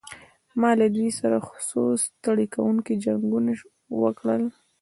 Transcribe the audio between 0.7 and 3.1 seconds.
له دوی سره څو ستړي کوونکي